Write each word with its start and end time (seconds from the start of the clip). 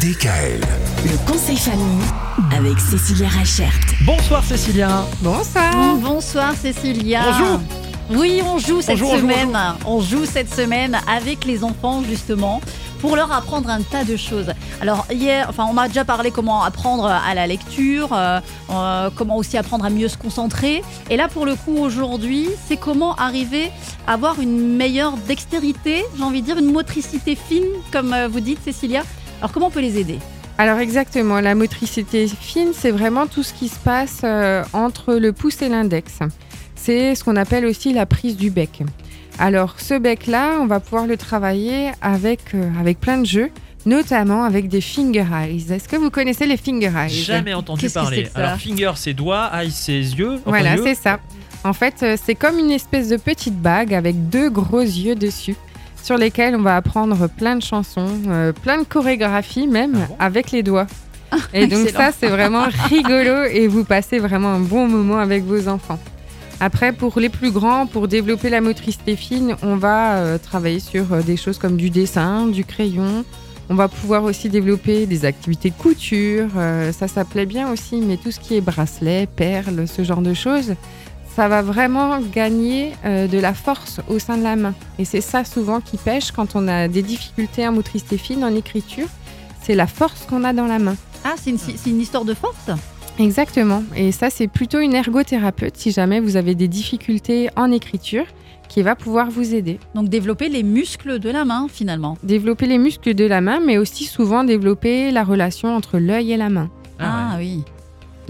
DKL. 0.00 0.60
Le 1.04 1.30
conseil 1.30 1.56
famille 1.56 2.02
avec 2.56 2.80
Cécilia 2.80 3.28
Rachert. 3.28 3.72
Bonsoir 4.06 4.42
Cécilia. 4.42 5.04
Bonsoir. 5.20 5.96
Bonsoir 5.96 6.54
Cécilia. 6.54 7.20
On 7.28 7.32
joue 7.32 7.60
Oui, 8.20 8.42
on 8.42 8.58
joue 8.58 8.80
cette 8.80 9.02
on 9.02 9.18
semaine. 9.18 9.58
On 9.84 10.00
joue 10.00 10.24
cette 10.24 10.52
semaine 10.52 10.98
avec 11.06 11.44
les 11.44 11.62
enfants 11.62 12.02
justement 12.08 12.62
pour 13.00 13.16
leur 13.16 13.32
apprendre 13.32 13.68
un 13.68 13.82
tas 13.82 14.04
de 14.04 14.16
choses. 14.16 14.52
Alors 14.80 15.06
hier, 15.10 15.46
enfin 15.50 15.66
on 15.70 15.76
a 15.76 15.88
déjà 15.88 16.04
parlé 16.06 16.30
comment 16.30 16.62
apprendre 16.62 17.06
à 17.06 17.34
la 17.34 17.46
lecture, 17.46 18.12
euh, 18.12 18.40
euh, 18.70 19.10
comment 19.14 19.36
aussi 19.36 19.58
apprendre 19.58 19.84
à 19.84 19.90
mieux 19.90 20.08
se 20.08 20.16
concentrer. 20.16 20.82
Et 21.10 21.18
là 21.18 21.28
pour 21.28 21.44
le 21.44 21.54
coup 21.54 21.76
aujourd'hui, 21.76 22.48
c'est 22.66 22.78
comment 22.78 23.14
arriver 23.16 23.70
à 24.06 24.14
avoir 24.14 24.40
une 24.40 24.74
meilleure 24.76 25.16
dextérité, 25.28 26.02
j'ai 26.16 26.22
envie 26.22 26.40
de 26.40 26.46
dire 26.46 26.58
une 26.58 26.72
motricité 26.72 27.36
fine, 27.36 27.66
comme 27.92 28.14
euh, 28.14 28.28
vous 28.28 28.40
dites 28.40 28.62
Cécilia. 28.64 29.02
Alors 29.42 29.50
comment 29.52 29.66
on 29.66 29.70
peut 29.70 29.80
les 29.80 29.98
aider 29.98 30.20
Alors 30.56 30.78
exactement, 30.78 31.40
la 31.40 31.56
motricité 31.56 32.28
fine, 32.28 32.68
c'est 32.72 32.92
vraiment 32.92 33.26
tout 33.26 33.42
ce 33.42 33.52
qui 33.52 33.68
se 33.68 33.78
passe 33.80 34.20
euh, 34.22 34.62
entre 34.72 35.14
le 35.14 35.32
pouce 35.32 35.60
et 35.62 35.68
l'index. 35.68 36.20
C'est 36.76 37.16
ce 37.16 37.24
qu'on 37.24 37.34
appelle 37.34 37.66
aussi 37.66 37.92
la 37.92 38.06
prise 38.06 38.36
du 38.36 38.50
bec. 38.50 38.82
Alors 39.40 39.80
ce 39.80 39.98
bec-là, 39.98 40.58
on 40.60 40.66
va 40.66 40.78
pouvoir 40.78 41.08
le 41.08 41.16
travailler 41.16 41.90
avec, 42.02 42.54
euh, 42.54 42.70
avec 42.78 43.00
plein 43.00 43.18
de 43.18 43.26
jeux, 43.26 43.50
notamment 43.84 44.44
avec 44.44 44.68
des 44.68 44.80
finger 44.80 45.24
eyes. 45.34 45.72
Est-ce 45.72 45.88
que 45.88 45.96
vous 45.96 46.10
connaissez 46.10 46.46
les 46.46 46.56
finger 46.56 46.92
eyes? 46.96 47.10
Jamais 47.10 47.52
entendu 47.52 47.90
parler. 47.90 48.28
Alors 48.36 48.58
finger 48.58 48.92
c'est 48.94 49.14
doigts, 49.14 49.50
eye 49.60 49.72
c'est 49.72 49.98
yeux. 49.98 50.34
enfin, 50.34 50.42
Voilà, 50.46 50.76
yeux. 50.76 50.82
c'est 50.84 50.94
ça. 50.94 51.18
En 51.64 51.72
fait, 51.72 51.96
euh, 52.04 52.16
c'est 52.24 52.36
comme 52.36 52.60
une 52.60 52.70
espèce 52.70 53.08
de 53.08 53.16
petite 53.16 53.60
bague 53.60 53.92
avec 53.92 54.28
deux 54.28 54.50
gros 54.50 54.80
yeux 54.80 55.16
dessus, 55.16 55.56
sur 56.02 56.18
lesquels 56.18 56.54
on 56.56 56.62
va 56.62 56.76
apprendre 56.76 57.28
plein 57.28 57.56
de 57.56 57.62
chansons, 57.62 58.08
euh, 58.28 58.52
plein 58.52 58.78
de 58.78 58.84
chorégraphies 58.84 59.66
même, 59.66 59.94
Ah 59.96 60.06
bon 60.08 60.16
avec 60.18 60.50
les 60.50 60.62
doigts. 60.62 60.86
Et 61.54 61.66
donc 61.66 61.86
excellent. 61.86 62.10
ça, 62.10 62.10
c'est 62.18 62.28
vraiment 62.28 62.64
rigolo 62.90 63.44
et 63.44 63.66
vous 63.66 63.84
passez 63.84 64.18
vraiment 64.18 64.48
un 64.50 64.60
bon 64.60 64.86
moment 64.86 65.18
avec 65.18 65.44
vos 65.44 65.68
enfants. 65.68 65.98
Après, 66.60 66.92
pour 66.92 67.18
les 67.18 67.28
plus 67.28 67.50
grands, 67.50 67.86
pour 67.86 68.06
développer 68.06 68.48
la 68.50 68.60
motricité 68.60 69.16
fine, 69.16 69.56
on 69.62 69.76
va 69.76 70.16
euh, 70.16 70.38
travailler 70.38 70.78
sur 70.78 71.12
euh, 71.12 71.22
des 71.22 71.36
choses 71.36 71.58
comme 71.58 71.76
du 71.76 71.90
dessin, 71.90 72.46
du 72.46 72.64
crayon. 72.64 73.24
On 73.70 73.74
va 73.74 73.88
pouvoir 73.88 74.24
aussi 74.24 74.48
développer 74.48 75.06
des 75.06 75.24
activités 75.24 75.70
de 75.70 75.74
couture. 75.74 76.48
euh, 76.56 76.92
ça, 76.92 77.08
ça 77.08 77.24
plaît 77.24 77.46
bien 77.46 77.72
aussi, 77.72 77.96
mais 78.00 78.16
tout 78.16 78.30
ce 78.30 78.38
qui 78.38 78.56
est 78.56 78.60
bracelet, 78.60 79.26
perles, 79.34 79.88
ce 79.88 80.04
genre 80.04 80.20
de 80.20 80.34
choses, 80.34 80.74
ça 81.34 81.48
va 81.48 81.62
vraiment 81.62 82.20
gagner 82.20 82.92
euh, 83.04 83.26
de 83.26 83.38
la 83.38 83.54
force 83.54 84.00
au 84.08 84.18
sein 84.18 84.36
de 84.36 84.42
la 84.42 84.56
main. 84.56 84.74
Et 84.98 85.04
c'est 85.04 85.20
ça 85.20 85.44
souvent 85.44 85.80
qui 85.80 85.96
pêche 85.96 86.30
quand 86.30 86.54
on 86.54 86.68
a 86.68 86.88
des 86.88 87.02
difficultés 87.02 87.66
en 87.66 87.72
motricité 87.72 88.18
fine, 88.18 88.44
en 88.44 88.54
écriture. 88.54 89.06
C'est 89.62 89.74
la 89.74 89.86
force 89.86 90.26
qu'on 90.26 90.44
a 90.44 90.52
dans 90.52 90.66
la 90.66 90.78
main. 90.78 90.96
Ah, 91.24 91.34
c'est 91.36 91.50
une, 91.50 92.00
histoire 92.00 92.24
de 92.24 92.34
force? 92.34 92.70
Exactement. 93.18 93.82
Et 93.96 94.10
ça, 94.12 94.28
c'est 94.28 94.48
plutôt 94.48 94.80
une 94.80 94.94
ergothérapeute 94.94 95.76
si 95.76 95.92
jamais 95.92 96.20
vous 96.20 96.36
avez 96.36 96.54
des 96.54 96.68
difficultés 96.68 97.48
en 97.56 97.70
écriture 97.70 98.24
qui 98.68 98.82
va 98.82 98.96
pouvoir 98.96 99.30
vous 99.30 99.54
aider. 99.54 99.78
Donc 99.94 100.08
développer 100.08 100.48
les 100.48 100.62
muscles 100.62 101.18
de 101.18 101.30
la 101.30 101.44
main 101.44 101.66
finalement. 101.70 102.16
Développer 102.22 102.66
les 102.66 102.78
muscles 102.78 103.14
de 103.14 103.24
la 103.24 103.40
main, 103.40 103.60
mais 103.64 103.78
aussi 103.78 104.04
souvent 104.04 104.44
développer 104.44 105.10
la 105.12 105.24
relation 105.24 105.74
entre 105.76 105.98
l'œil 105.98 106.32
et 106.32 106.36
la 106.36 106.48
main. 106.48 106.70
Ah, 106.98 107.32
Ah, 107.34 107.36
ouais. 107.36 107.44
oui. 107.44 107.64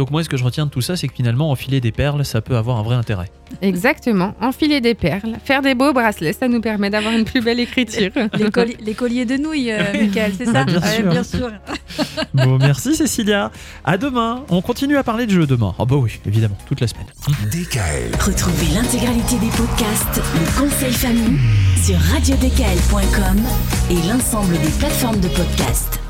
Donc 0.02 0.10
moi 0.10 0.24
ce 0.24 0.28
que 0.28 0.36
je 0.36 0.42
retiens 0.42 0.66
de 0.66 0.70
tout 0.72 0.80
ça 0.80 0.96
c'est 0.96 1.06
que 1.06 1.14
finalement 1.14 1.52
enfiler 1.52 1.80
des 1.80 1.92
perles 1.92 2.24
ça 2.24 2.40
peut 2.40 2.56
avoir 2.56 2.76
un 2.76 2.82
vrai 2.82 2.96
intérêt. 2.96 3.30
Exactement. 3.60 4.34
Enfiler 4.40 4.80
des 4.80 4.94
perles, 4.94 5.36
faire 5.44 5.62
des 5.62 5.76
beaux 5.76 5.92
bracelets, 5.92 6.32
ça 6.32 6.48
nous 6.48 6.60
permet 6.60 6.90
d'avoir 6.90 7.14
une 7.14 7.24
plus 7.24 7.40
belle 7.40 7.60
écriture. 7.60 8.10
Les, 8.36 8.50
colli- 8.50 8.76
les 8.84 8.94
colliers 8.94 9.26
de 9.26 9.36
nouilles, 9.36 9.70
euh, 9.70 9.78
Michael, 9.92 10.32
c'est 10.36 10.46
ça 10.46 10.52
Ah, 10.62 10.64
bien 10.64 10.80
Ouais, 10.80 10.96
sûr. 10.96 11.08
bien 11.10 11.22
sûr. 11.22 11.50
Bon 12.34 12.58
merci 12.58 12.96
Cécilia. 12.96 13.52
À 13.84 13.96
demain. 13.96 14.44
On 14.48 14.60
continue 14.60 14.96
à 14.96 15.04
parler 15.04 15.26
de 15.26 15.30
jeux 15.30 15.46
demain. 15.46 15.72
Ah 15.78 15.84
bah 15.84 15.94
oui 15.96 16.18
évidemment 16.26 16.58
toute 16.66 16.80
la 16.80 16.88
semaine. 16.88 17.06
DKL. 17.52 18.10
Retrouvez 18.20 18.74
l'intégralité 18.74 19.36
des 19.38 19.50
podcasts 19.56 20.20
Le 20.34 20.60
conseil 20.60 20.92
famille 20.92 21.38
sur 21.80 21.96
radiodkl.com 22.12 23.40
et 23.90 24.08
l'ensemble 24.08 24.54
des 24.62 24.70
plateformes 24.80 25.20
de 25.20 25.28
podcasts. 25.28 26.00